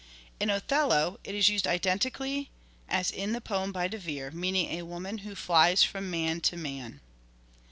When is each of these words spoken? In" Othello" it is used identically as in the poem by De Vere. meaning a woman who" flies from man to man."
In" 0.39 0.49
Othello" 0.49 1.19
it 1.23 1.35
is 1.35 1.47
used 1.47 1.67
identically 1.67 2.49
as 2.89 3.11
in 3.11 3.33
the 3.33 3.39
poem 3.39 3.71
by 3.71 3.87
De 3.87 3.99
Vere. 3.99 4.31
meaning 4.31 4.71
a 4.71 4.81
woman 4.81 5.19
who" 5.19 5.35
flies 5.35 5.83
from 5.83 6.09
man 6.09 6.41
to 6.41 6.57
man." 6.57 7.01